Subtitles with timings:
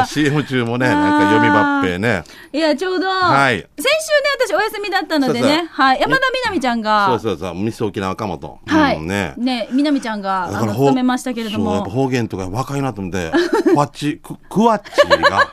[0.00, 2.24] か CM 中もねなんか読みばっぺね。
[2.52, 3.58] いやちょうど、はい。
[3.58, 5.40] 先週ね私お休みだったのでね。
[5.40, 5.66] そうそう。
[5.66, 7.06] はい、山田みなみちゃんが。
[7.06, 7.54] そうそうそう。
[7.54, 9.34] ミス沖縄かもと、はい、うんね。
[9.36, 11.84] ねみなみちゃんがあのだからほう務めましたけれども。
[11.84, 13.32] 方言とか若いなと思って
[13.62, 15.50] クワッチククワッチが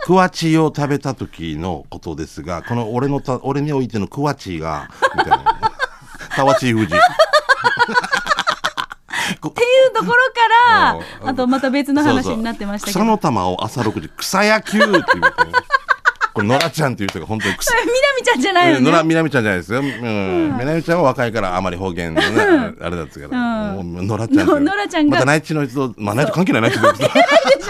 [0.00, 5.58] クワチを食べた時のことですがこの俺のた俺においてのクワチがみたいな。
[6.38, 6.92] タワチ富士
[9.48, 15.08] っていうところからうんあとまた別の話になってましたけど草の玉を朝6時草野球って言うて
[16.38, 19.80] これ野良ちゃんっていう人が本当に草みなみちゃんじゃないよ野良ねみなみちゃんじゃないですよ。
[19.80, 20.56] うん。
[20.56, 23.28] みなみちゃんは若いからあまり方言のね、あれだったけど。
[23.34, 24.46] もう野良ちゃん。
[24.46, 27.08] の野良ちゃんがまた内地の人、まあ内地関係ない内地の人。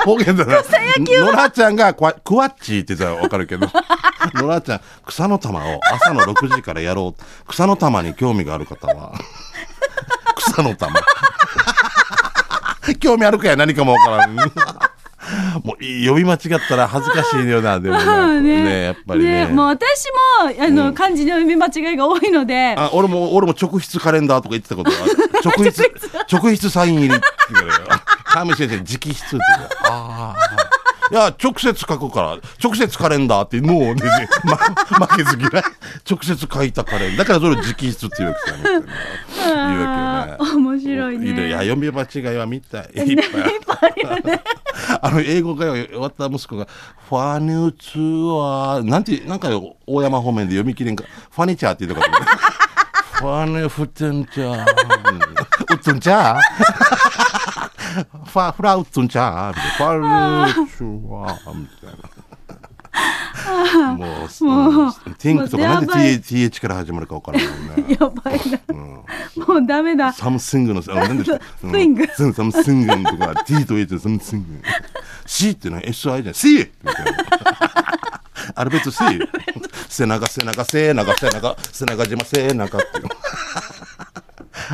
[0.05, 0.63] 方言だな。
[0.99, 3.69] 野良ちゃんがクワッチーって言ったらわかるけど。
[4.35, 7.23] 野良ちゃん、草の玉を朝の6時からやろう。
[7.49, 9.15] 草の玉に興味がある方は。
[10.59, 11.01] 草の玉。
[13.01, 14.35] 興味あるかや何かもわからん。
[14.35, 16.39] もう呼び間違っ
[16.69, 18.41] たら恥ずかしいよな、 でもね。
[18.41, 19.47] ねやっぱりね。
[19.47, 20.07] もう私
[20.49, 25.93] もあの、漢字の読み間違いが多いのであ俺も俺も直筆カレンダーとか言ってたことある直筆
[26.33, 29.37] 直筆サイン入りって言うから川見先生直筆って
[29.85, 30.48] ああ
[31.11, 34.03] いや直接書くから直接カレンダーってもうね、
[34.45, 35.65] ま、負けず嫌い。
[36.09, 37.19] 直接書いたカレンダー。
[37.19, 38.81] だからそれを直筆って言うわけさみたいな
[39.69, 41.49] 言うわけよね面白いね。
[41.49, 42.91] いや読み間違いは見たい。
[42.95, 43.17] いっ
[43.67, 44.41] ぱいある
[45.03, 46.67] あの英語が終わった息子が
[47.09, 51.05] 「ファニュツはなんてなんかよ大山方面で読み切れんか。
[51.31, 52.11] ファニチャーって言うとか
[53.19, 55.38] ファニフテンチャー
[58.27, 62.09] ファフラウッツンチャーみたいなファニュツはみたいな
[63.95, 64.09] もう
[64.45, 67.45] もうティンクとかなんで TH から始まるか分からな
[67.77, 68.77] いねやばいな、
[69.47, 74.63] もうダメだサムシングの、あの、なんでしたスイングうんサムシングとか、T と A とサムシング。
[75.27, 76.35] C ってのは SI じゃん。
[76.35, 76.59] C!
[76.59, 77.13] みたいな。
[78.55, 78.99] アルベット C!
[79.89, 83.05] 背中、背中、背中、背中、背中島、背中っていう。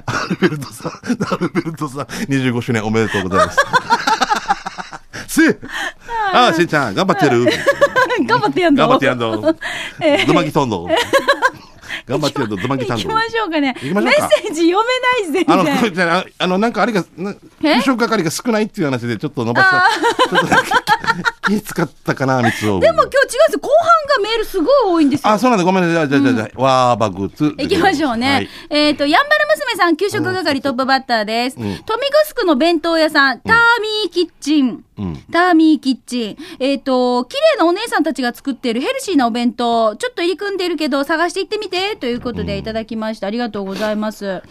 [0.06, 3.58] アルベルトさん、アルベルトさん、25周年おめでとうございます。
[5.28, 5.42] C!
[6.32, 7.44] ああ、しんちゃん、頑張ってる。
[8.26, 8.82] 頑張ってやんの？
[8.82, 9.54] 頑張ってやんの。
[10.00, 10.88] えドマギトンド。
[12.06, 13.02] 頑張ってやんの、ドマギタンド。
[13.02, 14.86] 行きましょうかねメッセージ読
[15.22, 17.30] めない全あの、あ、あの、なんかあれが、な
[17.62, 17.68] え？
[17.68, 19.88] 優勝係が少ないっていう話で、ちょっと伸ばした。
[20.28, 20.82] ちょっとなんか
[21.46, 22.80] 気使ったかな、三つを。
[22.80, 26.08] でも今日違うんですよ後半がメールすごい多いんですよあ、そうなんだ、ごめんなさい。
[26.08, 27.44] じゃあ、じゃあ、じゃあ、わーばぐつ。
[27.58, 28.32] 行きましょうね。
[28.32, 31.58] はいえっ、と、やんばる娘さん、給食係トップバッターです。
[31.58, 33.56] ん豊見城の弁当屋さん、ター
[34.04, 34.84] ミーキッチン。
[34.96, 36.36] うんターミーキッチン。
[36.60, 43.26] えっ、と、綺麗なお姉さんたちが作っているヘルシーなお弁当、ちょっと入り組んでるけど、探していってみて、ということでいただきました。
[43.26, 44.42] ありがとうございます。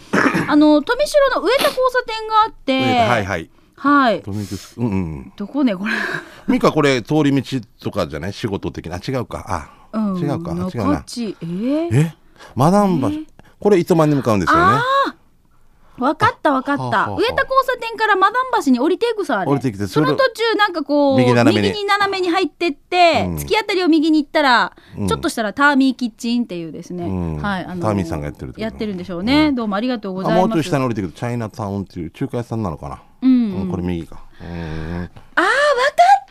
[0.48, 3.50] あの、富城の植田交差点があって、はいはい。
[3.84, 4.20] はい。
[4.20, 4.36] うん
[4.78, 5.34] うん。
[5.36, 5.92] どこね、これ。
[6.48, 8.34] ミカ、これ、通り道とかじゃない？
[8.34, 8.98] 仕事的な？
[9.06, 9.46] 違うか。
[9.92, 10.18] あ、うん。
[10.18, 10.52] 違うか。
[10.52, 11.04] 違うなこっ。
[11.06, 11.90] ち、えー？
[11.94, 12.16] え？
[12.56, 13.10] マダン橋。
[13.60, 14.82] これ、糸満に向かうんですよね。
[16.00, 16.84] わかったわかった。
[16.84, 19.52] はあはあはあ上田交差点からマダン橋に降りていくさ、あれ。
[19.52, 27.06] 降りてきてその途中なんかこう、右に右に斜めに入ってって、うん突き当たりを右に行ったら、うんちょっとしたらターミーキッチンっていうですね。
[27.06, 27.66] うんはい。
[27.66, 29.52] あのターミーさんがやってるやってるんでしょうね。
[29.52, 30.40] どうもありがとうございます。
[30.40, 33.04] あもうちょい下に降りてくるチャイナタウンっていう中華屋さんなのかな？
[33.24, 34.20] うんうんこれ右か。
[34.42, 34.48] うん。
[34.48, 36.23] あー、わかった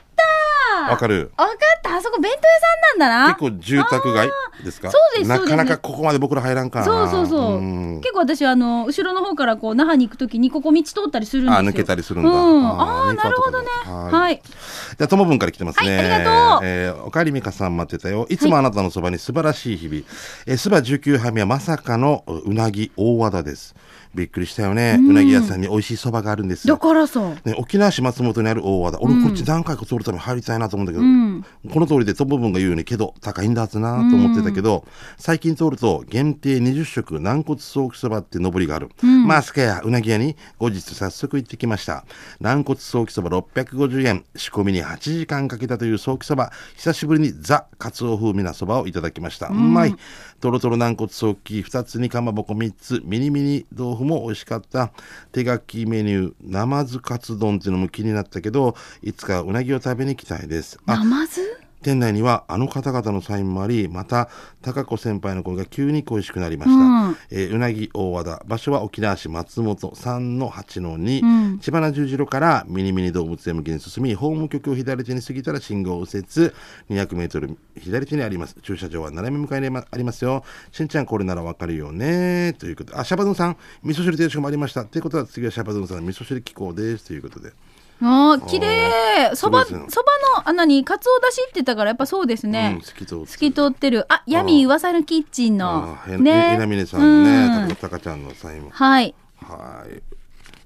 [0.91, 1.31] わかる。
[1.37, 1.95] わかった。
[1.97, 3.35] あそこ弁当屋さんなんだな。
[3.35, 4.29] 結構住宅街
[4.65, 4.91] ですか？
[4.91, 7.61] そうですなかなかここまで僕ら入らんからなそうそうそう。
[7.61, 11.59] ん結構私、あの、後ろの方からこう、那覇に行くときに、ここ道通ったりするんですよ。
[11.59, 12.67] あ抜けたりするんだうん。
[12.67, 13.69] あーあなるほどね。
[13.85, 14.43] はいはい。
[14.45, 15.97] じゃあ、ともぶんから来てますね。
[15.97, 18.27] はいありがとうえーおかえりみかさん待ってたよ。
[18.29, 20.03] いつもあなたのそばに素晴らしい日々。
[20.47, 23.75] えー、スバ19杯目はまさかのううなぎ大和田です。
[24.15, 24.99] びっくりしたよね。
[25.01, 26.77] うなぎ屋さんに美味しいそばがあるんですだよ。
[26.79, 27.21] からさ。
[27.47, 28.99] ね、沖縄市松本にある大和田。
[29.01, 31.45] 俺、こっち何回か通るために入りたいなと思うんだけど、うん。
[31.71, 34.85] この通りでともぶんが言うように、けど、高いんだはずなと思ってたけど、
[35.19, 38.91] 最近通ると、限定20食軟骨ソーキそばって上りがある。
[39.27, 42.05] まあ、すかや、うなぎ屋に、後日早速行ってきました。
[42.41, 44.25] 軟骨ソーキそば650円。
[44.35, 46.53] 仕込みに8時間かけたというソーキそば。
[46.77, 49.49] 久しぶりにザ・カツオ風味なそばをいただきました。
[49.49, 49.95] うまい。
[50.43, 53.01] とろとろ軟骨ソーキ2つにかまぼこ3つ。
[53.05, 54.91] ミニミニ豆腐も美味しかった。
[55.31, 60.81] 手書きメニュー、ナマズカツ丼っていうのも気になったけど、いつかうなぎを食べに行きたいです。
[60.87, 61.62] あ、ナマズ？
[61.83, 64.29] 店内にはあの方々のサインもありまた
[64.63, 67.17] 高子先輩の声が急に恋しくなりました、うん。
[67.31, 68.43] えーうなぎ大和田。
[68.47, 71.59] 場所は沖縄市松本3の8の2、うん。
[71.59, 76.53] 千葉十字路からミニミニ動物園向けに進みホーム局を左手に過ぎたら信号を右折。
[76.89, 78.57] 200m 左手にあります。
[78.63, 80.45] 駐車場は斜め向かいにありますよ。
[80.71, 82.55] しんちゃんこれならわかるよね。
[82.59, 82.93] ということ。
[82.93, 84.85] であシャバドゥンさん味噌汁定食もありました。
[84.85, 87.07] ということは次はシャバドゥンさんの味噌汁機構です。
[87.07, 87.53] ということで
[88.05, 89.89] あー綺麗そば、そばの、
[90.49, 92.79] あ、何、かつおだしって言ったから、やっぱそうですね。
[92.79, 94.07] うん透き通って透き通ってる。
[94.13, 96.55] あ、ヤミー噂のキッチンのね。
[96.55, 98.71] えなみねさんのうんね、たかちゃんのサインも。
[98.71, 99.15] はい。
[99.41, 100.03] はい。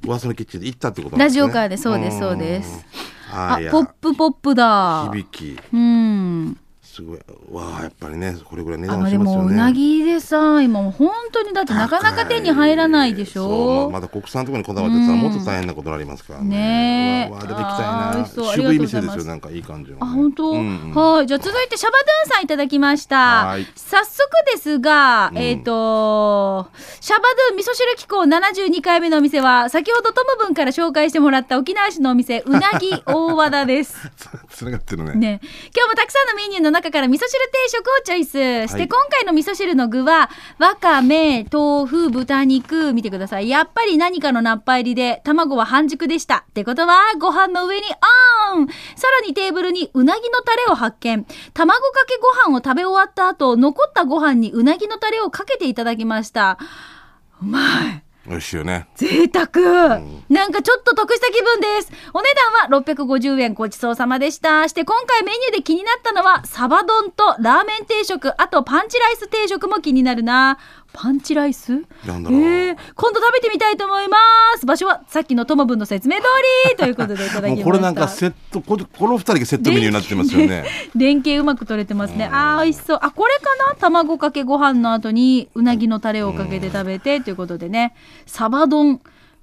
[0.06, 1.40] 噂のキッチンで行ったってことなんですね。
[1.42, 2.84] ラジオカーでそうですそうです
[3.32, 5.10] あポップポップだ。
[5.12, 5.58] 響き。
[5.72, 6.58] うん。
[6.96, 7.18] すごい。
[7.52, 9.54] わあ、やっぱりね、これぐらい値あ段しますよね。
[9.54, 16.48] うなぎでさ、今もう本当にだってなかなか手に入らないでしそうょままだ国産とかにこだわってたらもっと大変なことになりますからね。
[16.48, 18.52] ねわわ出てきたいな。
[18.54, 21.26] 渋い店ですよ、なんかいい感じのね、あ、本当、うんうんはい。
[21.26, 23.46] じゃあ続いてシャバドゥンさんいただきました。
[23.46, 26.68] はい早速ですが、うんえっ、と、
[27.00, 33.96] シャバドゥン味噌汁機構72回目のお店は、先ほどトムブンから紹介してもらった沖縄市のお店、うなぎ大和田です。
[34.50, 35.14] つながってるね。
[35.14, 35.40] ね、
[35.74, 38.30] 今日もたくさんのメニューの中から味噌汁定食をチョイス。
[38.32, 42.92] して、はい今回の味噌汁の具はわかめ豆腐豚肉。
[42.92, 43.48] 見てください。
[43.48, 46.44] やっぱり何かのナッパ入りで卵は半熟でした。
[46.48, 47.86] ってことはご飯の上に
[48.54, 48.66] オン。
[48.96, 51.26] さらにテーブルにうなぎのタレを発見。
[51.54, 56.58] 卵かけご飯を食べ終わった後残ったご飯にうなぎのタレをかけていただきました。
[57.42, 57.60] うま
[57.90, 58.88] い美味しいよね。
[58.96, 61.92] 贅沢、なんかちょっと得した気分です。
[62.12, 62.28] お値
[62.68, 64.68] 段は650円ごちそうさまでした。
[64.68, 70.58] して今回メニューで気になったのはサバ丼とラーメン定食、あとパンチライス定食も気になるな。
[70.92, 71.84] パンチライス？
[72.06, 74.16] なんだろうえー、今度食べてみたいと思いま
[74.58, 74.66] す。
[74.66, 76.22] 場所はさっきのトモブンの説明通
[76.70, 77.56] り ということでいただきました。
[77.56, 80.64] もうこれなんかセット、ここの二人がセットメニューになってますよね。
[80.94, 82.28] 連携うまく取れてますね。
[82.32, 82.98] あー、美味しそう。
[83.02, 83.74] あ、これかな？
[83.78, 87.94] 卵かけご飯の後にうなぎのタレをかけて食べてということでね。
[88.26, 89.00] サバ丼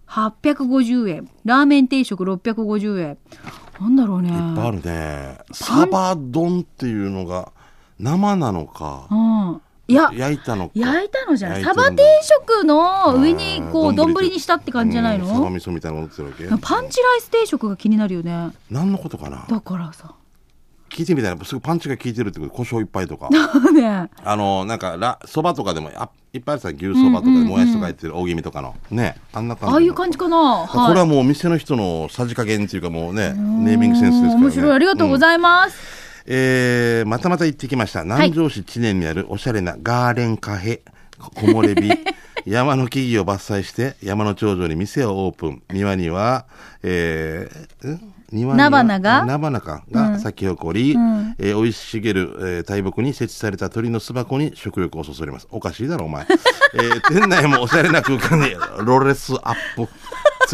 [0.08, 1.30] 850円。
[1.46, 3.18] ラーメン定食650円。
[3.80, 4.30] なんだろうね。
[4.30, 5.38] いっぱいあるね。
[5.52, 7.52] サバ丼っていうのが
[8.00, 9.62] 生なのか、うん。
[9.88, 10.72] いや、焼いたのか。
[10.76, 11.64] 焼いたのじゃない。
[11.64, 18.52] サバ定食の上にこう、うん丼にしたって感じじゃないうんサバの味噌みたいなの乗ってるわけパンチライス定食が気になるよね。
[18.72, 19.46] 何のことかな？
[19.50, 20.16] だからさ。
[20.90, 23.28] 聞いてみたらすぐパンチが効いてるってこと胡椒いっぱいとか
[23.74, 30.68] ねあのなんかラそばとかでもあいっぱいあるさ牛そばとかでもやしとか入ってる大気味とかのねあんな感じああいう感じかな。
[30.72, 34.72] これはもう店の人のさじ加減っていうかもうねネーミングセンスですからね面白い。
[34.72, 36.03] ありがとうごいざいます。
[36.26, 38.04] えーまたまた行ってきました。
[38.04, 40.80] 南城市知念にあるおしゃれなガーレンカフェ。
[41.36, 41.92] 木漏れ日。
[42.46, 45.62] 山の木々を伐採して山の頂上に店をオープン。
[45.72, 46.46] 庭には、
[46.84, 48.70] えーん庭には？
[48.70, 49.26] 菜花が？
[49.26, 49.84] 菜花か。
[49.92, 51.36] が咲き誇り、ん。
[51.40, 55.48] えー生い茂る、えー大木に設置された鳥の巣箱に食欲をそそります。
[55.52, 56.26] おかしいだろお前、
[56.74, 58.56] えー店内もおしゃれな空間に
[58.86, 59.88] ロレスアップ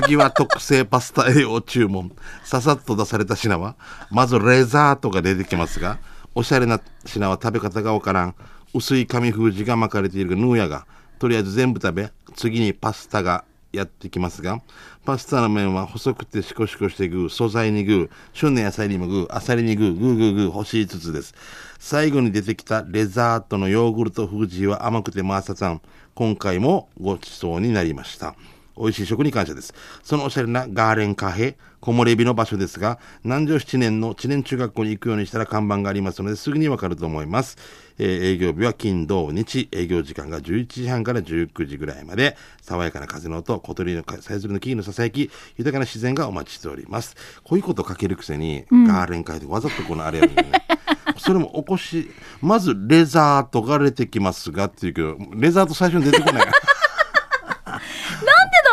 [0.01, 2.11] 次は特製パスタ栄養注文。
[2.45, 3.75] ささっと出された品は
[4.09, 5.99] まずレザートが出てきますが
[6.35, 8.35] おしゃれな品は食べ方がわからん。
[8.73, 10.85] 薄い紙封じが巻かれているヌーヤが。
[11.17, 13.43] とりあえず全部食べ次にパスタが
[13.73, 14.61] やってきますが
[15.03, 20.43] パスタの麺は細くてシコシコしてグー素材にグー旬の野菜にもグーあさりにグーグーグーグー。
[20.45, 21.35] 欲しいつつです。
[21.77, 25.81] 最後に出てきたレザートのヨーグルト封じは甘くてマーサさん。
[26.15, 28.35] 今回もごちそうになりました。
[28.79, 29.73] 美味しい食に感謝です。
[30.03, 37.57] そのおしゃれなガーレンカフェ、木漏れ日の場所ですが、南城七年の知念中学校に行くようにしたら看板がありますので、すぐにわかると思います。
[37.97, 47.15] えー営業日は金、土、日、営業時間が11時半から19時ぐらいまで、爽やかな風の音、小鳥のさえずりの木々のささやき、豊かな自然がお待ちしております。
[47.43, 50.65] こういうことをかけるくせに、ガーレンカフェでわざとこのあれやるんだよね。
[51.17, 52.09] それもおこし、
[52.41, 56.47] まずレザートが出てきますがっていうけど、レザート最初に出てこない。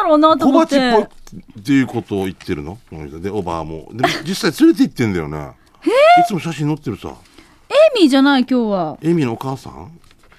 [0.06, 0.78] ろうなと小思って。
[0.78, 2.78] 鉢っぽいっていうことを言ってるの？
[3.20, 3.88] でおばあも。
[3.92, 5.52] で実際連れて行ってんだよね。
[5.84, 5.90] い
[6.26, 7.08] つも写真載ってるさ。
[7.68, 8.98] エイミーじゃない今日は。
[9.02, 9.90] エイミーのお母さん？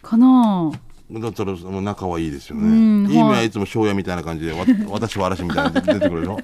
[0.02, 0.72] かな
[1.10, 2.64] だったらもう仲はいいですよね。
[2.64, 6.40] うんエイミーははいいつも庄屋みたいな感じでわ 私は嵐みたいなの出てくるでしょ？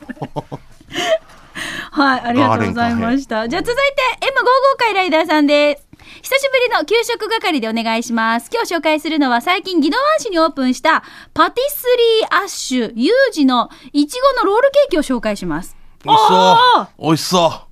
[1.92, 3.48] はい、ありがとうございました。
[3.48, 5.88] じゃあ続いて M55 回ライダーさんです。
[6.22, 8.50] 久しぶりの給食係でお願いします。
[8.54, 11.04] 今日紹介するのは最近宜野湾市にオープンした
[11.34, 11.86] パティス
[12.22, 15.76] リーアッシュユージのいちごのロールケーキを紹介します。
[16.06, 17.68] 美味しあそう美味しそ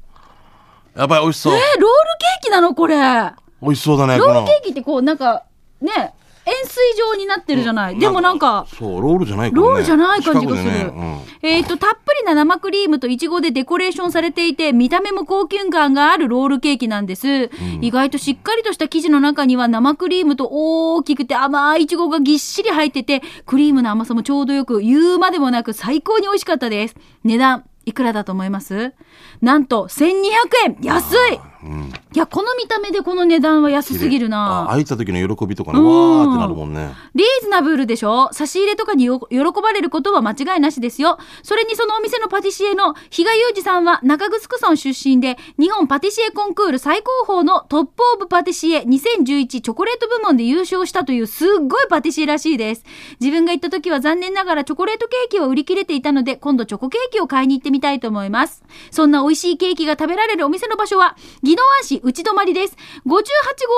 [0.96, 2.96] うやばい美味しそうえー、ロールケーキなのこれ。
[2.96, 3.32] ロ
[3.62, 5.44] 美味しそうだねーこのルケーキってこうなんか
[5.82, 6.14] ね、
[6.46, 8.00] 円錐状になってるじゃない。
[8.00, 10.70] でもなんか、そうロールじゃないねロールじゃない感じがする。
[10.70, 17.50] 近くでねえっ、と、たっぷりな生クリームとイチゴでデコレーションされていて、見た目も高級感があるロールケーキなんです。
[17.82, 26.96] 意外としっかりとした生地の中には生クリームと大きくて甘いイチゴがぎっしり入ってて、クリームの甘さもちょうどよく、言うまでもなく最高に美味しかったです。
[27.24, 28.94] 値段、いくらだと思います？
[29.42, 30.14] なんと、1200
[30.66, 31.18] 円安い
[31.64, 31.94] うん。
[32.14, 34.68] いや、この見た目でこの値段は安すぎるあな。
[34.72, 36.94] 開いた時の喜びとかね、うんわーってなるもんね。
[37.14, 38.30] リーズナブルでしょ？
[38.34, 41.20] 差し入れとかによ喜ばれることは間違いなしですよ。
[41.44, 52.84] それにそのお店のパティシエの比嘉裕二さんは中城村出身で、日本パティシエコンクール最高峰のトップオブパティシエ2011チョコレート部門で優勝したというすっごいパティシエらしいです。
[53.20, 58.64] 自分が行った時は残念ながらチョコレートケーキは売り切れていたので、今度チョコケーキを買いに行ってみたいと思います。
[58.90, 61.16] そんな美味しいケーキが食べられるお店の場所は、
[61.52, 62.78] 宜野湾市内泊です。
[63.06, 63.22] 58号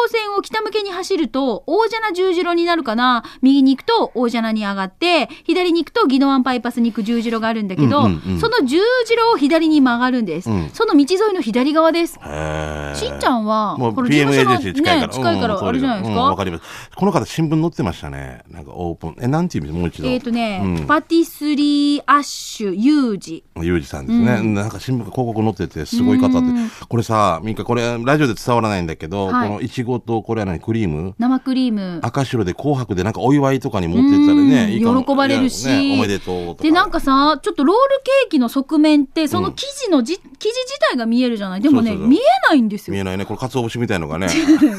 [0.07, 3.23] 線を北向けに走ると、大蛇名十字路になるかな。
[3.41, 8.77] 右に行くと大蛇名に上がって、左に行くと宜野湾パイパスに行く十字路があるんだけど、うんうんうんその十
[9.07, 10.51] 字路を左に曲がるんです。
[10.51, 12.13] うんその道沿いの左側です。
[12.13, 15.07] しんちゃんは、もうこの PM エージェンシー事近いから。
[15.07, 16.21] ね、近いから、うんあれじゃないですか？
[16.21, 16.63] うんわかります。
[16.95, 18.43] この方新聞載ってましたね。
[18.51, 19.15] なんかオープン。
[19.19, 20.07] え、なんていう意味もう一度。
[20.09, 23.43] えっ、とね、うんパティスリーアッシュユージ。
[23.59, 26.47] ゆうじさんですね、なんか新聞広告載っててすごい方って、
[26.87, 29.47] これさミカこれラジオで伝わらないんだけど、はい。
[29.49, 30.59] このいちごとこれは何？
[30.59, 31.15] クリーム？
[31.17, 31.99] 生クリーム。
[32.03, 35.67] 赤白で紅白でなんかお祝いとかに持ってったらね、喜ばれるし。
[35.67, 36.63] ねおめでとうとか。
[36.63, 41.61] で、なんかさ、ちょっとロールケーキの側面って、その生地のじ、生地自体が見えるじゃない？
[41.61, 42.93] でもね見えないんですよ。
[42.93, 43.25] 見えないね。
[43.25, 44.27] これ鰹節みたいのがね。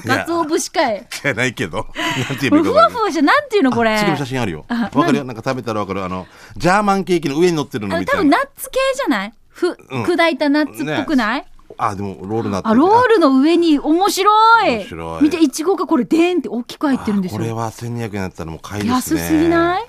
[0.07, 1.07] かつお節かい。
[1.23, 1.87] じゃないけど。
[2.29, 2.75] なんていうこれふの？
[2.75, 3.99] かわふわして、なんていうのこれ？
[3.99, 4.64] 次の写真あるよ。
[4.69, 5.25] あわかるよ。
[5.25, 6.05] なんか食べたらわかる。
[6.05, 6.26] あの
[6.57, 8.21] ジャーマンケーキの上に乗ってるのみたいな。
[8.21, 9.33] 多分ナッツ系じゃない？
[9.49, 10.05] ふ、うん。
[10.05, 14.71] 砕いたナッツっぽくない、あでもロールなってあ、るロールの上に面白い。
[14.76, 15.23] 面白い。
[15.23, 17.38] 見て、いちごがこれ、でーんって大きく入ってるんですよ。
[17.38, 19.21] これは1200円だったらもう買いですね。
[19.21, 19.87] 安すぎない？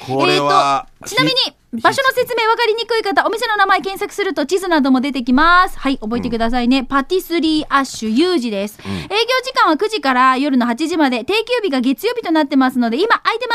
[0.00, 1.34] これは、えーと、ちなみに、
[1.72, 5.78] 場所の説明分かりにくい方、お店の名前検索すると地図なども出てきます。
[5.78, 6.82] はい、覚えてくださいね。
[6.82, 8.98] パティスリーアッシュユージです、営業
[9.44, 13.54] 時間は9時から夜の8時まで、定休日が月曜日となってますので、今空いてま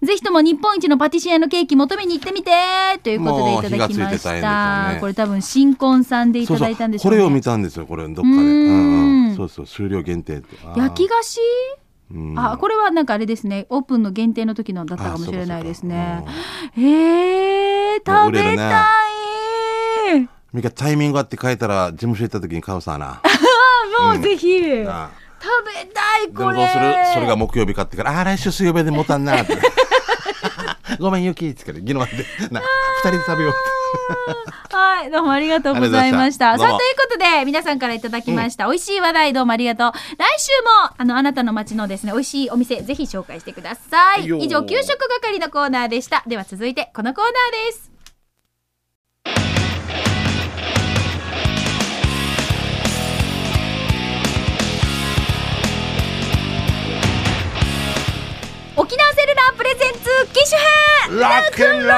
[0.00, 0.06] す。
[0.06, 2.50] ぜひとも日本一のパティシエのケーキ求めに行ってみて
[3.00, 4.36] ということでいただきました。
[4.36, 7.18] よねこれ多分新婚さんでいただいたんでしょうね。
[7.18, 10.42] これを見たんですよこれどっかでうーんうんうんそうそう数量限定
[10.76, 11.38] 焼き菓子？
[12.14, 13.66] うんあ、これはなんかあれですね。
[13.70, 16.32] オープンの限定の時のだったかもしれないですねあそうか。
[16.76, 18.82] えー、食べた
[20.18, 20.28] い。
[20.52, 23.22] ミカタイミングあって変えたら事務所行った時に買うさな
[24.00, 24.48] あ、もうぜひ。
[24.48, 25.10] 食べな
[25.94, 26.46] たい、でこれ。
[26.48, 29.56] もどうするそれが木曜日買ってからあー来週水曜日で持たんなって
[31.00, 32.12] ごめんゆきっつってギノで
[32.50, 32.60] な
[33.02, 33.81] 二人で食べよう
[34.70, 36.56] はい、どうもありがとうございました。
[36.58, 39.92] さあ、ということで、皆さんからいただきました、美味しい話題どうもありがとう。
[39.92, 39.96] 来
[40.38, 44.24] 週も、あの、あなたの街のですね、美味しいお店、ぜひ紹介してください。
[44.24, 46.22] 以上、給食係のコーナーでした。
[46.26, 47.32] では続いて、このコーナー
[47.70, 47.92] です。
[58.74, 60.00] 沖縄セルラープレゼンツ
[60.34, 60.60] 機種
[61.08, 61.94] 編ラックンロ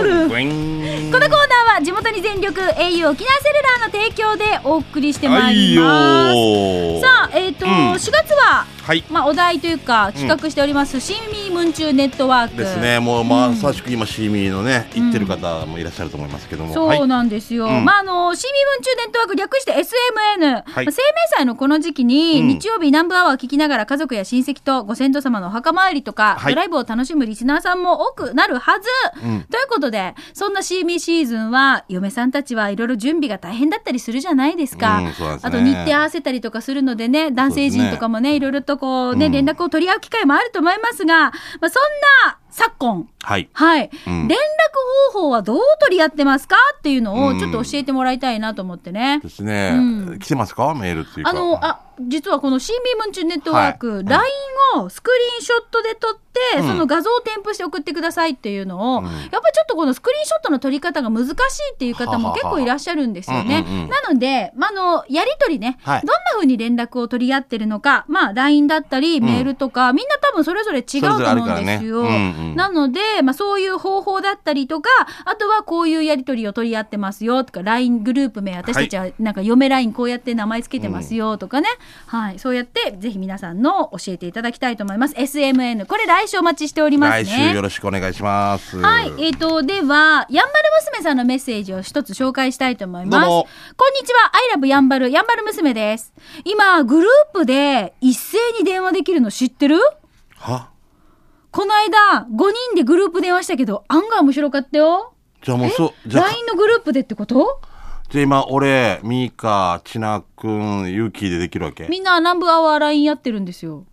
[0.00, 6.36] ールこのコーナーは地元に全力 au 沖縄セルラーの提供でお送りしてまはいいります。
[6.36, 7.72] よさあ、えっ、と、うん。
[7.92, 9.04] 4月は、はい。
[9.10, 12.56] まあ、お題というか企画しております、新ミームンチューネットワーク。
[12.56, 13.00] ですね。
[13.00, 16.74] もうまさしく今シーミーのね行ってる方もいらっしゃると思いますけども。
[16.74, 17.66] そうなんですよ。
[17.66, 17.84] うん。
[17.84, 20.62] まあ、あの、新ミームンチューネットワーク略して SMN。
[20.70, 20.84] はい。
[20.86, 20.92] まあ生命
[21.36, 22.48] 祭のこの時期に、うん。
[22.48, 26.54] 日曜日南部アワーを聞きながら家族や親戚とご先祖様のお墓参りとか、はい。
[26.54, 28.88] ドライブを楽しむリスナーさんも多くなるはず。
[29.24, 34.98] うんということで、そんなシーミーシーズンは、嫁さんたちはいろいろ準備が大変だったりするじゃないですか。
[34.98, 41.82] うんすねあと日程合わせたりとかするのでね、男性陣とかもね、いろいろとこうね、うん連絡を取り合う機会もあると思いますが、まあ、そん
[42.26, 43.48] な昨今、はい。
[43.52, 44.26] はい、うん。
[44.26, 47.36] 連絡方法はどう取り合ってますかっていうのうん。
[47.36, 49.20] をちょっと教えてもらいたいなと思ってね。
[49.22, 49.80] ですね、う
[50.14, 50.18] ん。
[50.18, 50.74] 来てますか？
[50.74, 51.30] メールっていうか。
[51.30, 54.04] あの、あ、実はこの CB ムンチュネットワーク、はい。
[54.04, 54.22] LINE
[54.76, 56.18] をスクリーンショットで撮って、
[56.58, 56.68] うん。
[56.68, 59.04] その画像を添付して送ってくださいっていうのを、うん。
[59.04, 61.34] やっぱりちょっとこのスクリーンショットの撮り方が難しい
[61.74, 63.64] っていう方も結構いらっしゃるんですよね。
[63.68, 63.88] うんうんうん。
[63.88, 66.00] なので、まあ、あの、やりとりね、はい。
[66.00, 72.02] どんな風に連絡を取り合ってるのか、まあ、LINE だったり、メールとか、みんな多分それぞれ違うと思うんですよ。
[72.04, 72.08] ね。
[72.08, 74.88] うんうんなので、まあ、そういう方法だったりとか、
[75.24, 81.68] あとはこういうやり取りを取り合ってますよとか、LINE グループ名、私たちはなんか嫁 LINE こうやって名前つけてますよとかね、
[82.06, 85.14] はい、そうやってぜひ皆さんの教えていただきたいと思います。
[85.14, 87.48] SMN、これ来週お待ちしております来ね。
[87.50, 88.78] 週よろしくお願いします。
[88.78, 93.26] はい、えっ、と、では、やんばる娘さんのメッセージを一つ紹介したいと思います。
[93.26, 96.12] こんにちは、アイラブやんばる、やんばる娘です。
[96.44, 99.78] 今、グループで一斉に電話できるの知ってる？
[100.36, 100.70] は？
[101.50, 102.36] この間、5
[102.70, 105.14] 人でグループ電話したけど、案外面白かったよ。
[105.42, 107.60] じゃあもうそうじゃあ LINE のグループでってこと？
[108.10, 111.84] じゃあ今俺ミーカちなくんユーキーでできるわけ？
[111.84, 113.86] へみんな南部アワー LINE やってるんですよ。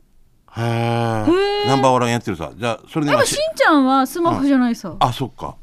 [0.57, 1.67] えー。
[1.67, 2.51] ナンバーワンやってるさ。
[2.55, 4.95] じゃあそれで今やっぱしんちゃんはスマホじゃないさ。
[4.99, 5.55] あそっか。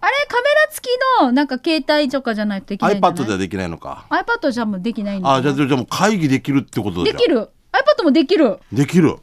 [0.00, 4.06] あれ、カメラ付きも、なんか携帯とかじゃないとできないんじゃない？iPad ではできないのか。
[4.10, 7.12] iPad じゃもうできないんだあ、じゃあ、じゃあもう会議できるってことだ。
[7.12, 7.48] できる。
[7.72, 8.58] iPad もできる。
[8.72, 9.16] できる。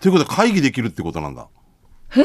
[0.00, 1.48] ということは会議できるってことなんだ。
[2.10, 2.24] へえ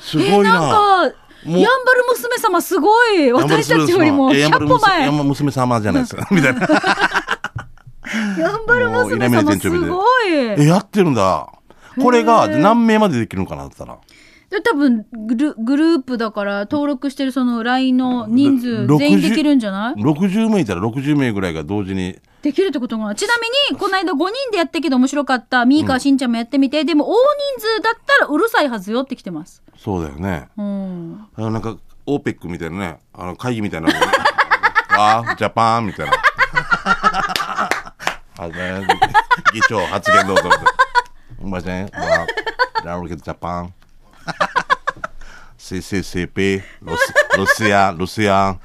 [0.00, 0.60] すごいな。
[0.60, 6.26] なんかやんばる娘様すごい私たちよりも100やんばる歩前やんばる娘様じゃないですか。
[6.30, 6.60] みたいな。
[8.38, 11.48] やんばる娘様すごいえ、やってるんだ。
[12.00, 14.00] これが何名までできるのかなって言ったら。
[14.56, 22.18] で多分グルグループだから登録してるその LINE の人数ろ全員できるんじゃない？60名いたら60名ぐらいが同時に。
[22.42, 23.14] できるってことかな？
[23.14, 30.48] ちなみにこの間5人でやったけど面白かったミーカーしんちゃんもやってみて、でも大人数だったらうるさいはずよってきてますそうだよね。
[30.56, 33.94] うんなんか、オーペックみたいなね、あの会議みたいなの。
[34.98, 36.12] あージャパンみたいな。
[38.38, 38.86] あね、
[39.52, 40.42] 議長発言どうぞ。
[40.44, 40.50] す
[41.40, 41.90] みません。
[41.92, 42.26] まあ、
[42.84, 43.74] ラロケジャパン。
[45.58, 48.56] CCCP、ロスロシア、ロシア。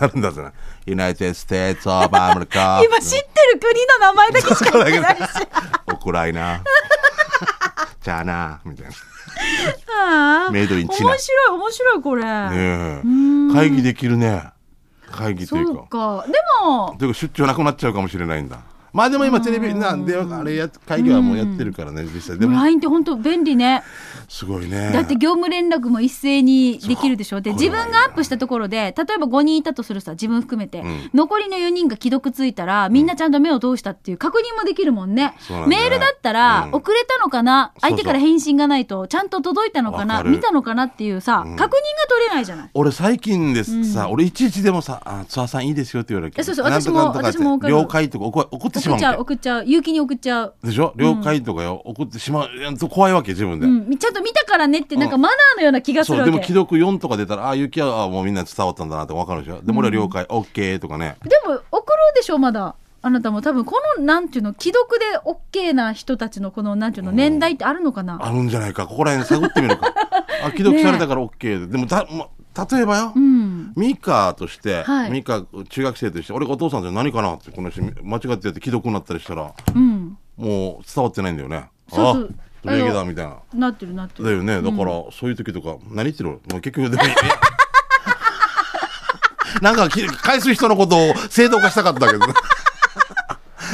[0.00, 0.52] なるんだぜな。
[0.86, 2.84] United States of America。
[2.84, 5.22] 今知ってる国の名前だけしか言ってないし
[5.92, 6.62] ウクライナ。
[8.02, 8.92] チャーナみたいな。
[9.88, 13.02] ああメイドインチナ面白い面白いこれ、ねえ
[13.52, 14.50] 会議できるね。
[15.10, 15.80] 会議というそか。
[15.82, 16.32] うかで
[16.64, 18.60] もでも出張なくなっちゃうかもしれないんだ。
[18.94, 22.38] まあでも今テレビなんであれや会議はもうやってるからね実際。
[22.38, 23.82] でも LINE って本当便利ね。
[24.28, 24.92] すごいね。
[24.92, 27.40] だって業務連絡も一斉にできるでしょ？
[27.40, 31.10] で自分がアップしたところで例えば5人いたとするさ自分含めて、ん。
[31.12, 35.34] 残りの4人が既読ついたらみんなちゃんと目を通したっていう確認もできるもんね。
[35.66, 36.74] メールだったら、うん。
[36.76, 37.72] 遅れたのかな？
[37.80, 40.22] 相手から返信がないとちゃんと届いたのかな？
[40.22, 41.78] 見たのかなっていうさ、確認が取
[42.28, 42.70] れないじゃない。
[42.74, 49.64] 俺最近ですさ、俺いちいちでもさ、あツアーさんいいですよって言われるえそうそう私も私も了解とか怒怒ってしま送っちゃう送っちゃう。
[49.64, 50.54] 勇気に送っちゃう。
[50.62, 50.92] でしょ？
[50.96, 52.48] 了解とかよ、怒ってしまう。
[52.88, 56.30] 怖いわけ自分で、うん、ちゃんと見たからねってなんかうんマナーのような気がするわけ。
[56.30, 59.60] そうでも既読4とか出たらああ雪はあもうみんな伝わったんだなって分かるでしょ？
[59.62, 61.16] でも俺は了解、オッケーとかね。
[61.22, 62.76] でも送るでしょまだ。
[63.06, 68.86] あなたも多分このなんていうの既読で OK な人たちのこのなんていうの年代ってあるのかな、あるんじゃないか。
[68.86, 69.92] ここら辺探ってみるか。
[70.42, 72.28] あ既読されたから OK で、でもた、ま、
[72.72, 73.33] 例えばよ、うん
[73.76, 75.10] ミカとして、はい。
[75.10, 79.52] ミカ中学生として俺がお父さんって何かなってこの人間違ってやって既読になったりしたら。
[79.74, 80.18] うん。
[80.36, 81.70] もう伝わってないんだよね。
[81.88, 82.34] そうそう。
[82.66, 83.36] あ礼儀だみたいな。
[83.52, 84.24] なってるなってる。
[84.24, 84.62] だよね。
[84.62, 86.30] だから、そういう時とか何言ってる？
[86.30, 87.02] もう結局でも
[89.62, 92.34] なんかき返す人のことを正当化したかったけどね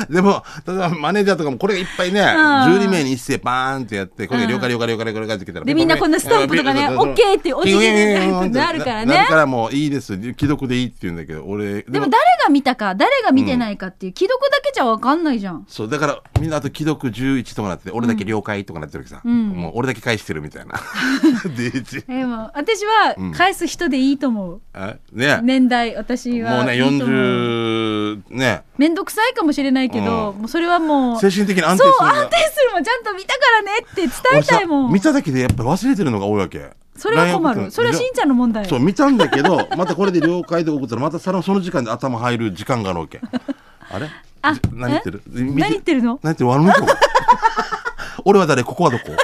[0.11, 5.65] でも、例えばマネージャーとかもこれがいっぱいね、12名に一斉バーンってやって、これが了解了解了解了解ってきたら。
[5.65, 9.15] でみんなこんなスタンプとかねそうそう OK ってお辞儀でなるからね。
[9.15, 10.15] なるからもういいです。
[10.15, 15.65] 既読でいいって言うんだけど、俺、でも誰が見たか誰が見てないかっていう既読だけじゃ分かんないじゃん。
[15.69, 19.21] そう、だからみんなあと既読11とかなってて、俺だけ了解とかなってるわけさ。
[19.25, 20.81] もう俺だけ返してるみたいな。
[21.57, 25.41] で、も私は返す人でいいと思う、あね。
[25.43, 27.09] 年代私はもうね、いいと思う。
[27.09, 30.39] 40、ね、めんどくさいかもしれないけど、うん。
[30.39, 34.93] もうそれはもう精神的に安定そうするんだ安定するもんちゃんと見たからねって伝えたいもん。
[34.93, 36.71] 見ただけでやっぱ忘れてるのが多いわけ。
[36.97, 37.71] それは困る。
[37.71, 38.67] それはしんちゃんの問題。
[38.67, 43.21] そう、見たんだけど、またこれで了解で送ったら、またさらその時間で頭入る時間があるわけ。
[43.91, 44.11] あれ？
[44.43, 45.23] あじ何言ってる？
[45.29, 45.31] え？
[45.41, 46.21] 何言ってるの？
[46.23, 46.51] 何言ってる？
[46.51, 48.63] 悪向こう俺は誰？
[48.65, 49.05] ここはどこ？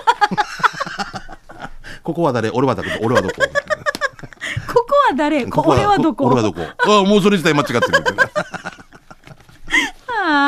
[2.03, 2.51] ここは誰？
[2.51, 3.35] 俺はどこ俺はどこ？
[3.37, 3.43] こ
[4.75, 5.45] こは誰？
[5.47, 6.27] ここ俺はどこ？
[6.27, 6.61] 俺はどこ？
[6.63, 7.83] ああ、もうそれ自体間違ってる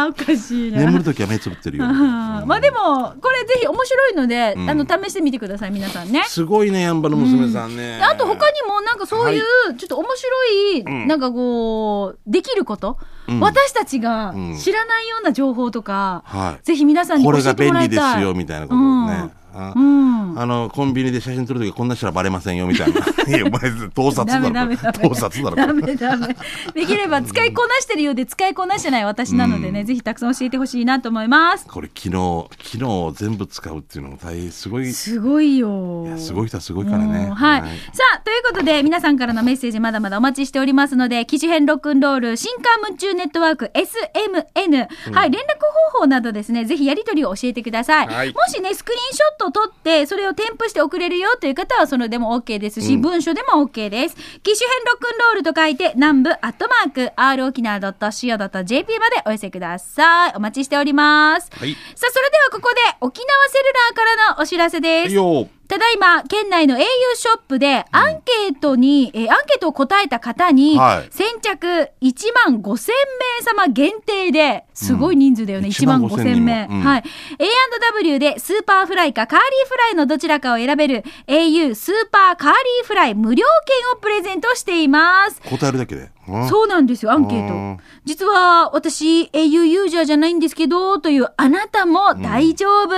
[0.09, 1.85] おかしいな眠るときは目つぶってるよ。
[1.85, 6.25] あーまあでもこれぜひ面白いので、んあの試してみてください皆さんね。
[6.27, 8.01] すごいね、やんばる娘さんね。
[8.03, 9.43] あと他にもなんかそういう
[9.77, 16.65] ちょっと面白い、んなんかこうできること、うん私たちがうん知らないような情報とか、はい。
[16.65, 18.15] ぜひ皆さんにこれが教えても便利らいたい。
[18.17, 19.31] ですよ、みたいなことね。
[19.55, 23.01] あの、コンビニで写真撮るときこんなしたらバレませんよ、みたいな。
[23.29, 24.77] いや、お前、盗撮だろ。
[24.93, 25.57] 盗撮だろ。
[25.57, 26.37] ダメダメ。
[26.75, 31.67] できれば使いこなしてるようで使いこなしてない私なのでね、ぜひたくさん教えてほしいなと思います。
[31.67, 34.89] これ昨日、昨日全部使うっていうのも大変すごい。
[34.89, 36.07] いすごいよ。
[36.07, 37.27] や、すごい人はすごいからね。
[37.27, 37.61] うんはい、
[37.93, 45.59] さあということで皆さんからのメッセージまだまだお待ちしておりますので機種編ロックンロール新刊夢中ネットワーク SMN、はい連絡
[45.93, 54.15] 方法などですねぜひやり取りを教えてください、はいもしねスクリーンショットを撮ってそれを添付して送れるよという方はそれでも OK ですし、うん文書でも OK です。
[54.15, 60.33] 機種編ロックンロールと書いて南部アットマーク r 沖縄 .co.jp までお寄せください。
[60.37, 61.75] お待ちしております、はい。
[61.75, 65.58] さあそれではここで沖縄セルラーからのお知らせです。
[65.69, 66.81] ただいま、県内の au
[67.15, 72.95] ショップで、アンケートに、えーアンケートを答えた方に、はい先着1万5千
[73.39, 76.65] 名様限定で、すごい人数だよね、うん1万5 15,000千名。
[76.65, 77.05] 人もうんはい。
[77.39, 85.41] A&W でスーパーフライかカーリーフライのどちらかを選べる au スーパーカーリーフライ無料券をプレゼントしています。
[85.43, 86.11] 答えるだけで。
[86.29, 87.83] うんそうなんですよ、アンケーうんト。
[88.05, 92.89] 実は、私、au ユーザーじゃないんですけど、というあなたも大丈夫。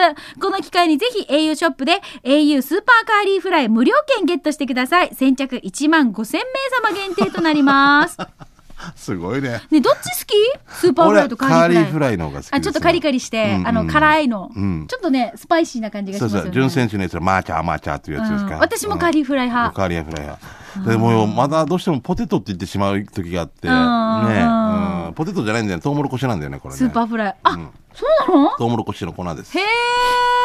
[0.40, 5.14] この機会にぜひ au ショップで au スーパーカーリーフライ無料券ゲットしてください。
[5.14, 6.42] 先着1万5千
[6.82, 8.16] 名様限定となります。
[8.96, 9.60] すごいね。
[9.70, 10.34] ね、どっち好き？
[10.80, 12.16] スーパーフライとカーリーフライ。
[12.16, 16.42] の方が好きあ、ちょっとカリカリして、うんうんあの、辛いの、うんちょっとね、スパイシーな感じがしますよね。
[16.44, 18.54] そうそう、純正地のやつはマーチャーマーチャーっていうやつですか？
[18.54, 20.46] うん私もカーリーフライ派カーリーフライ派。
[20.86, 25.82] でも、まだどうしてもポテトって言ってしまう時があって、ね、うんポテトじゃないんだよね。
[25.82, 26.78] トウモロコシなんだよね、これね。
[26.78, 27.36] スーパーフライ。
[27.42, 28.56] あ、んそうなの？
[28.56, 29.58] トウモロコシの粉です。
[29.58, 29.64] へえ、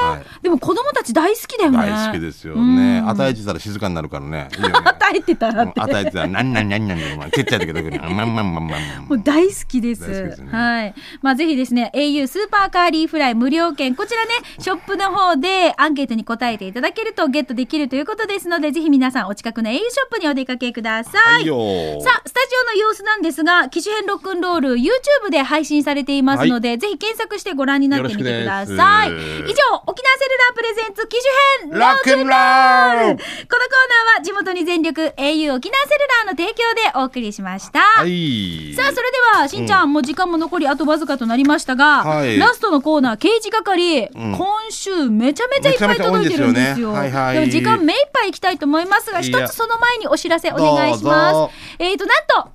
[0.04, 1.78] はいでも子供たち大好きだよね。
[1.78, 3.00] 大好きですよね。
[3.06, 4.50] 与えてたら静かになるからね。
[4.56, 4.76] いいよね。
[4.86, 5.82] 与えてたらって。
[5.82, 7.30] 与えてたら、なんなんなんなんだよ。
[7.34, 10.08] ちっちゃい時だけど、まんまんまんまんもう大好きです。
[10.08, 10.96] ねはい。
[11.22, 21.34] まあぜひですね、au スーパーカーリーフライ無料券、こちらね、ショップの方でアンケートに答えていただけるとゲットできるということですので、ぜひ皆さんお近くの au ショップにお出かけください。
[21.36, 21.56] はいよ
[22.02, 29.10] さあ、スタジオの様子なんですが、機種編ロックンロール YouTube で配信されていますので、ぜひ検索してご覧になってみてください。
[29.10, 31.18] 以上沖縄セルラープレゼンツ機
[31.62, 37.80] 種編ロックンロールこのコーナーは地元に全力 au 沖縄セルラーの提供でお送りしました。
[37.80, 38.74] はい。
[38.76, 46.94] さあ、それでは、しんちゃん、もう時間も残りあとわずかとなりましたが、はいラストのコーナー、刑事係、ん今週めちゃめちゃいっぱい届いてるんですよ。
[46.94, 51.56] でも時間目いっぱいいきたいと思いますが、一つその前にお知らせお願いします。
[51.80, 52.50] えっ、と、なんと、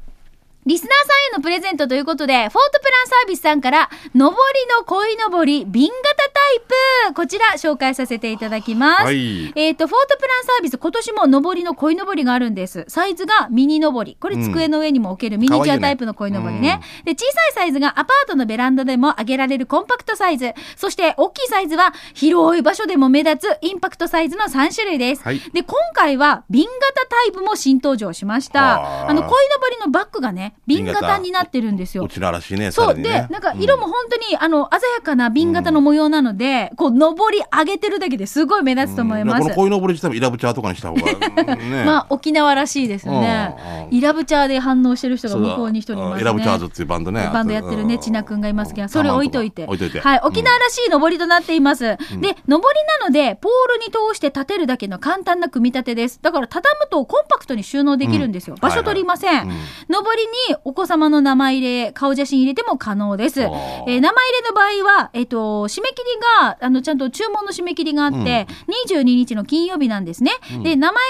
[0.66, 4.34] リスナーさんへのプレゼントということで、フォートプランサービスさんから、上り
[4.78, 6.60] の鯉のぼり、瓶型タイ
[7.08, 9.04] プ、こちら紹介させていただきます。
[9.04, 12.84] はいえっ、と、フォートプランサービス、今年も上りの鯉のぼりがあるんです。
[12.88, 14.18] サイズがミニ上り。
[14.20, 16.82] これ机の上にも置けるミニチュアタイプの鯉のぼりね。
[17.06, 20.52] で、小さいサイズがアパートのベランダでも上げられるコンパクトサイズ。
[20.76, 25.22] そして、大きいサイズは広い場所でも目立つインパクトサイズの3種類です。
[25.22, 28.60] はいで、今回は瓶型タイプも新登場しました。
[28.60, 32.08] はああの、鯉のぼりのバッグがね、瓶型になってるんですよう。
[32.08, 39.42] ちららしいね、そう、ねで、なんか色も本当に、あの、鮮やかな瓶型の模様なので、こう、登り上げてるだけですごい目立つと思います。
[39.42, 41.84] この鯉のぼり自体もイラブチャーとかにした方が、 ね。
[41.84, 43.54] まあ、沖縄らしいですよね
[43.90, 43.96] うん。
[43.96, 46.20] イラブチャーで反応してる人が向こうに一人いますね。
[46.22, 47.30] イラブチャーズっていうバンドね。
[47.32, 49.64] バンドやってるね、ちなくんがいますけど、それ置いといて。
[49.64, 50.00] 置いといて。
[50.00, 51.84] はい、沖縄らしい登りとなっています。
[51.84, 56.20] で、登りなので、ポールに通して立てるだけの簡単な組み立てです。
[56.22, 58.54] だから、畳むとコンパクトに収納できるんですよ。
[58.54, 59.30] うん場所取りません。
[59.30, 59.60] はいはいうん
[60.00, 60.30] 登りに
[60.64, 63.40] お子様の名前入れ、顔写真入れても可能です。
[63.42, 68.46] えあーー名前入れの場合は、えっ、と、締め切りが、あの、ちゃんと注文の締め切りがあって、
[68.90, 70.32] 22日の金曜日なんですね。
[70.62, 71.02] で、名前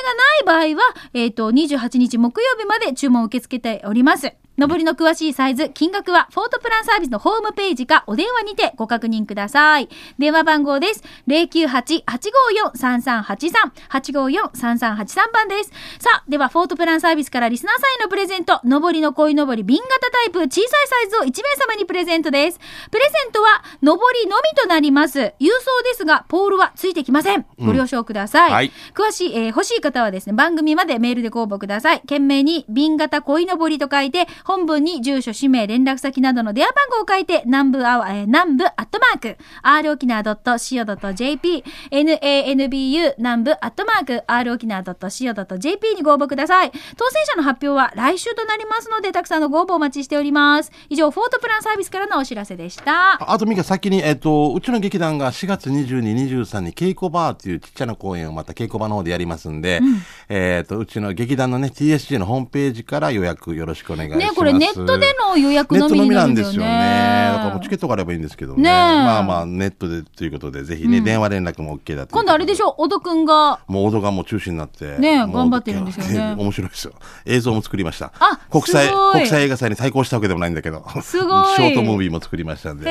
[0.45, 4.33] がない場合は、えっ、と、28日木曜日まで注文を受け付けております。
[4.61, 9.89] 上りの詳しいサイズ、金額は、フォートプランサービスのホームページか、お電話にてご確認ください。
[10.19, 11.03] 電話番号です。
[11.29, 15.71] 098-854-3383、854-3383番です。
[15.99, 22.61] さあ、では、フォートプランサービスからリスナーさんへのプレゼント、上りの鯉のぼり瓶型タイプ、小さいサイズを1名様にプレゼントです。
[22.91, 25.33] プレゼントは、上りのみとなります。
[25.41, 27.47] 郵送ですが、ポールはついてきません。
[27.59, 28.53] ご了承ください。
[28.53, 32.01] はい詳しい、えー欲しい方はですね、番組までメールでご応募ください。
[32.01, 46.73] 懸命に、瓶型鯉のぼりと書いて、本文に住所、氏名、連絡先などの電話番号を書いて、南部アワー、えー南部アットマーク、r 沖縄 .co.jp、nanbu 南部アットマーク、r 沖縄 .co.jp にご応募ください。
[46.97, 50.73] 当選者の発表は来週となりますので、たくさんのご応募お待ちしております。
[50.89, 53.23] 以上、フォートプランサービスからのお知らせでした。
[53.33, 59.81] あと、ミカ、先に、えっと、うちの劇団が4月22、23に稽古バーっていうちっちゃな公演をまた稽古場の方でやりますんで、
[60.29, 64.27] えっと、うちの劇団のね、TSG のホームページから予約よろしくお願いします。
[64.27, 66.69] ね、これネットでの予約のみなるんですよね。
[66.69, 67.33] ね。
[67.37, 68.63] だからチケットがあればいいんですけどね。
[68.63, 72.13] まあまあ、ネットでということで、ぜひね、電話連絡も OK だと。
[72.13, 74.99] 今度あれでしょ、小戸くんが、もうオードがもう中止になって。
[74.99, 76.93] ね頑張ってるんですよね 面白いですよ。
[77.27, 78.13] 映像も作りました。
[78.19, 80.85] あ国際、国際映画祭に対抗したわけでもないんだけど。
[81.03, 82.91] すごい ショートムービーも作りましたんで。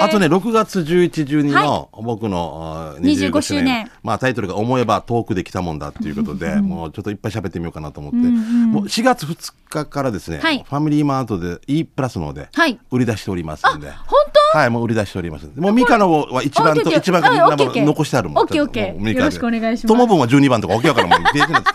[0.00, 13.90] あとね、6月11、12の僕のあー25周年まあタイトルが思えば遠くで来たもんだっていうことで、もうちょっといっぱい喋ってみようかなと思って、もう4月2日からですね、はいファミリーマートで E プラスの方ではい売り出しておりますんで。
[13.90, 14.20] 本
[14.52, 14.58] 当？
[14.58, 15.50] はい、もう売り出しております。
[15.56, 18.44] もうミカのは一番と、一番残してあるもん。
[18.44, 21.32] オッケーオッケーよろしくお願いします友分は12番とかわけわからんもん。
[21.32, 21.74] ページなんです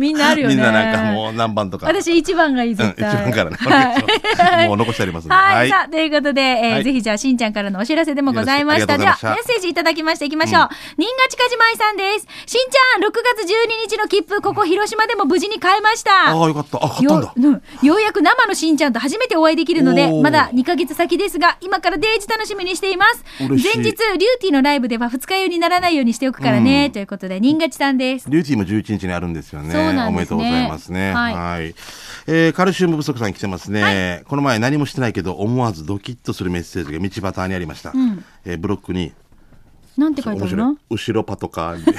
[0.00, 0.54] みんなあるよね。
[0.54, 1.86] みんななんかもう何番とか。
[1.86, 3.32] 私一番がいい、うん、絶一番対。
[3.32, 3.56] からね。
[3.64, 5.34] お願い もう残してありますんで。
[5.34, 8.94] はい、さあ、ということで、えーはいぜひじゃあ、しんちゃんからのお知らせでもございました。
[8.94, 10.68] よではメッセージいただきましていきましょう。
[10.96, 12.26] 新賀近島井さんです。
[12.46, 16.30] しんちゃん、6月12日の切符、ここ広島でも無事に買えました。
[16.30, 16.78] ああ、よかった。
[16.78, 17.50] あ、買ったんだ
[17.82, 17.94] よ。
[17.94, 23.24] うやく生のしんちゃんと初めてお会いできるので、まだ2ヶ月先ですが、今からデージ楽しみにしています。
[23.38, 23.94] 前日、リュー
[24.40, 28.30] ティーのライブでは二日酔いにならないようにしておくからね、ということで、新勝さんです。
[28.30, 29.89] リューティーも11日にあるんですよね。
[29.92, 31.12] ねおめでとうございますね。
[31.12, 31.74] はいはい。
[32.26, 34.22] えーカルシウム不足さん来てますね。
[34.28, 37.90] この前何もしてないけど、思わずドキッとするメッセージが道端にありました。
[37.90, 39.12] んえーブロックに、
[39.96, 40.76] なんて書いてあるの。
[40.90, 41.84] 後ろパトカーに。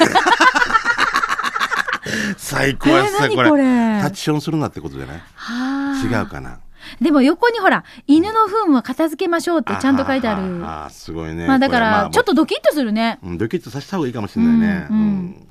[2.38, 3.64] 最高やっすね、これ。
[4.02, 5.22] タッチションするなってことじゃない？
[5.36, 6.60] はあ違うかな？
[7.00, 10.66] でも横にほら、犬の糞は片付けましょうってちゃんと書いてある。
[10.66, 11.48] ああ、すごいね。
[11.48, 13.20] まあだから、ちょっとドキッとするね。
[13.24, 14.88] うんドキッとさせた方がいいかもしれないね。
[14.90, 15.48] うんうん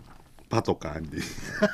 [0.53, 1.23] うんパトカーに。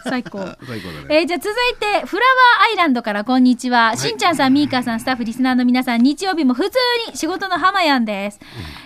[0.05, 0.39] 最高。
[0.67, 1.21] 最高だね。
[1.21, 3.97] えーじゃあ続いて、フラワーアイランドからこんにちは。
[3.97, 6.79] しんちゃんさん、みーかーさん、スタッフ、リスナーの皆さん、日曜日も普通
[7.11, 8.41] に仕事の浜やんです。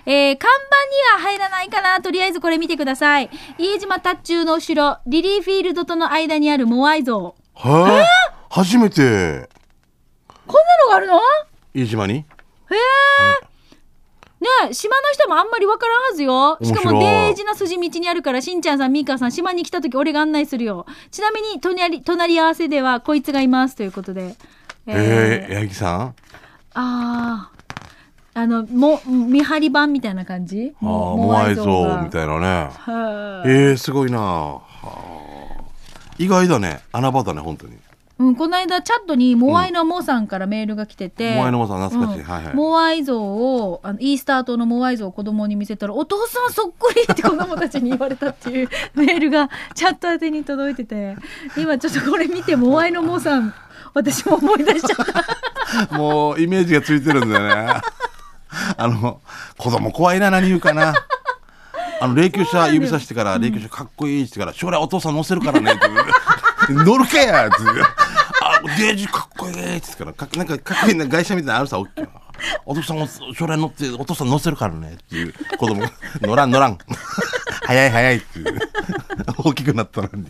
[0.07, 2.01] えー看板には入らないかな。
[2.01, 3.31] とりあえずこれ見てください。
[3.59, 7.35] 家島タッチューの後ろ、リリーフィールドとの間にあるモアイ像。
[7.55, 9.49] はあ、初めて、
[10.47, 11.21] こんなのがあるの？
[11.75, 12.15] 飯島に？
[12.15, 12.25] へ
[12.71, 13.50] え。
[14.41, 16.57] ねえ、島の人もあんまりわからんはずよ。
[16.63, 20.87] しかも、面白いデージな筋道にあるから、しんちゃんさん、みーかーさん、島に来た時俺が案内するよ。
[21.11, 23.77] ちなみに、隣、隣り合わせでは、こいつがいます。
[23.77, 24.35] ということで。
[24.87, 26.01] えー、八木さん？
[26.03, 26.15] あ
[26.75, 27.51] あ。
[28.33, 30.73] あの、も、見張り板みたいな感じ？
[30.83, 31.65] ああ、モアイ像
[32.01, 32.41] みいたいなね。
[32.41, 33.43] な。
[33.45, 35.63] えー、すごいなはあ
[36.17, 36.81] 意外だね。
[36.93, 37.77] 穴場だね、本当に。
[38.21, 41.37] うん、この間、チャットに、モアイのモさんからメールが来てて。
[41.37, 51.17] モアイのモさん懐かしいうんはいはいモアイ像を、あの、イースター島のモアイ像を子供に見せたら、お父さんそっくりって子供たちに言われたっていう メールが、チャット宛てに届いてて、
[51.57, 53.55] 今ちょっとこれ見て、モアイのモさん、
[53.95, 55.07] 私も思い出しちゃっ
[55.89, 55.97] た。
[55.97, 57.81] もう、イメージがついてるんだよね。
[58.77, 59.23] あの、
[59.57, 60.93] 子供怖いな、何言うかな。
[62.03, 65.81] あの、霊柩車指さしてから、霊柩車かっこいいって言ってから、将来お父さん乗せるからねって。
[66.73, 67.57] 乗るけやって
[68.77, 68.91] 言う。
[68.91, 72.05] あ、デージかっこいいって言ってから、かなんかかっこいいな外車みたいなのあるさ、おっきい
[72.65, 75.91] お父さんも将来乗って、お父さん乗せるからねっていう子供が、
[76.23, 76.79] 乗らん乗らん。
[77.65, 78.59] 早い早いっていう。
[79.45, 80.27] 大きくなったのに。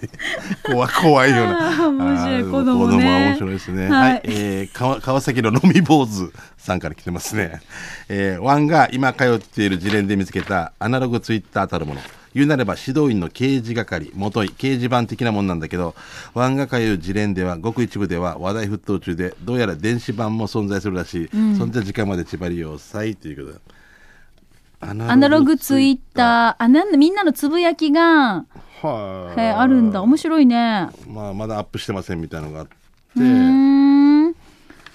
[0.64, 1.88] 怖い怖いような。
[1.88, 3.88] 面白い子供ね子供は面白いですね。
[3.88, 4.20] はいはい。
[4.24, 7.60] えー川川崎の飲み坊主さんから来てますね。
[8.08, 12.00] えーワンが今通っている事例で見つけたアナログツイッターたるもの。
[12.34, 15.94] 言うなれば指導員の掲示係、元い掲示板的なもんなんだけど、
[16.34, 21.28] ワンが通う事例では、ごく一部では話題沸騰中で、どうやら電子版も存在するらしい。
[21.56, 23.60] そんな時間まで縛りをさいということで。
[24.82, 28.86] アナログツイッター、あ、なんだ、みんなのつぶやきが、ー。
[28.86, 30.00] はへあるんだ。
[30.02, 30.88] 面白いね。
[31.06, 32.74] まあ、まだアップしてませんみたいなのがあって。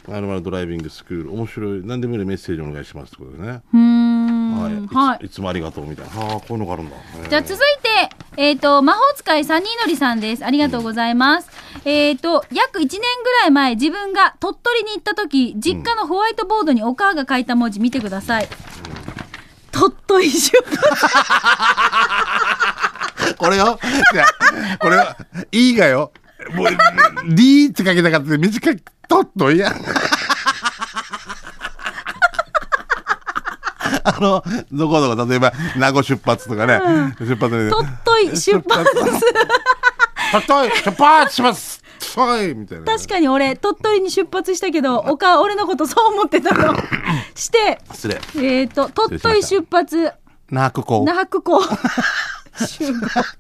[0.08, 4.14] まるまるドライビングスクール面白い何でもいいメッセージお願いしますってことでね、ーん。
[4.62, 4.74] はい。
[4.74, 5.26] いつはい。
[5.26, 6.12] いつもありがとうみたいな。
[6.34, 6.96] ああこういうのがあるんだ。
[7.30, 10.46] じゃあ続いて、えっ、と、魔法使いサニーのりさんです。
[10.46, 11.50] ありがとうございます。
[11.86, 12.98] えっ、と、約1年ぐ
[13.41, 18.48] らい前、自分が鳥取に行った時、実家のホワイトボードにお母が書いた文字見てください。
[19.72, 20.52] 鳥取出
[23.38, 23.78] これよ。
[24.13, 24.28] じゃあ
[24.80, 25.18] これは
[25.52, 26.13] 「い」がよ。
[26.54, 26.68] もう
[27.36, 28.38] 「D」って書きたかった。
[28.38, 29.74] 短く「とっといや
[34.06, 36.80] あのどこどこ例えば名護出発とかね、
[37.20, 37.70] 出発で。
[37.70, 37.88] 鳥
[38.30, 38.86] 取出発。
[40.32, 41.84] とっとい出発します。
[42.15, 42.54] はい。
[42.54, 42.86] みたいな。
[42.86, 46.76] 確かに俺、鳥取に出発したけど、お母、俺のことそう思ってたの。
[47.36, 48.20] して、失礼。
[48.38, 50.12] えっ、と、鳥取出発、
[50.50, 51.60] 那覇港那覇港。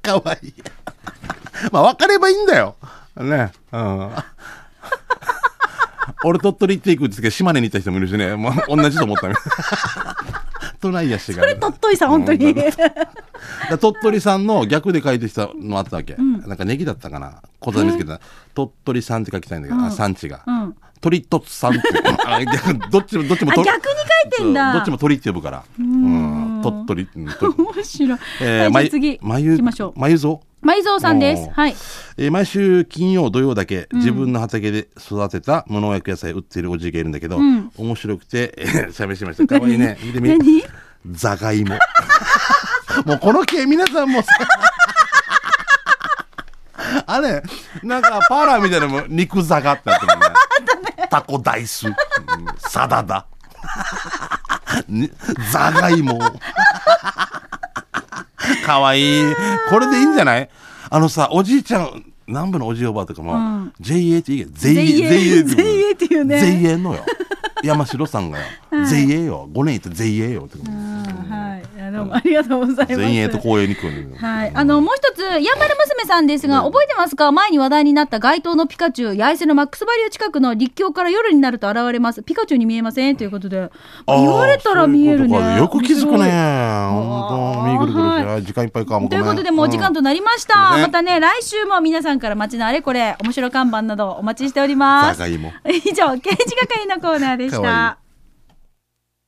[0.01, 0.53] かわいい。
[1.71, 2.75] まあ、分かればいいんだよ。
[3.17, 3.51] ね。
[3.71, 4.11] うん。
[6.23, 8.35] 俺鳥取行っていくんですけど、島根に行った人もいるしね。
[8.35, 9.29] もう同じと思った
[10.89, 10.91] ね。
[10.91, 12.53] 都内やしが、これ鳥取さん、本当に。
[12.53, 16.15] だ鳥取さんの逆で書いてきたのあったわけ。
[16.15, 17.41] なんかネギだったかな。
[17.61, 18.19] 言葉見つけた。
[18.53, 20.43] 鳥取さんって書きたいんだけど、あ産地が。
[20.95, 21.01] うん。
[21.01, 21.81] 鳥とつさんって。
[22.25, 23.71] あ逆どっちも、どっちも逆に書
[24.27, 24.73] いてんだ。
[24.73, 25.63] どっちも鳥って呼ぶから。
[25.79, 26.61] うん。
[26.63, 27.07] 鳥取。
[27.15, 28.19] うん鳥面白い。
[28.41, 29.99] えー、はい、じゃまゆあ次、まゆ行きましょう。
[29.99, 31.75] まゆぞまいぞうさんですはい。
[32.17, 39.45] えー毎週金曜土曜だけ自分の畑で育てた無農薬野菜売ってるおじいがいるんだけど、ん面白くて、えー、しゃべしました。
[39.45, 39.95] かわいいね。
[40.01, 40.29] 見てみ。
[40.29, 40.63] 何？
[41.11, 41.77] ザガイモ。
[43.05, 44.29] もうこの系皆さんもさ
[47.07, 47.43] あれ、
[47.83, 50.19] なんかパーラーみたいなのも肉ザガってなってるね。
[51.15, 51.95] タコダイス、うん
[52.57, 53.25] サダダ。
[54.89, 55.09] に
[55.51, 56.19] ザガイモ。
[58.65, 59.23] かわいい。
[59.69, 60.49] これでいいんじゃない？
[60.89, 67.05] あのさ、おじいちゃん南部のおじおばあとかも、うん JA って言え、全全員、英全英っていうね全員のよ。
[67.63, 68.45] 山城さんがよ、
[68.85, 69.49] 全員よ。
[69.53, 70.57] 5年いって全員よって。
[70.59, 70.74] うんはい。
[70.74, 70.74] いや
[72.05, 72.95] どうもありがとうございます。
[72.95, 74.15] 全員とに来る。
[74.17, 74.51] はい。
[74.53, 77.31] あの、もう一つ、やんばる娘さんですが、覚えてますか？
[77.31, 82.21] 前に話題になった街頭のピカチュウ、八重洲のマックスバリュー近くの立教から夜になると現れます。
[82.21, 83.17] ピカチュウに見えません？
[83.17, 83.71] ということで。
[84.07, 85.37] 言われたら見えるね。
[85.37, 86.29] かよく気づくね。
[86.29, 89.09] 面本当、見ぐるぐる時間いっぱいかも。
[89.09, 90.75] ということで、もうお時間となりました。
[90.75, 95.27] うんまたね、来週も皆さんから街のあれこれ、面白看板などお待ちしております。
[95.27, 95.33] 以
[95.93, 97.97] 上、刑事係のコーナーでした。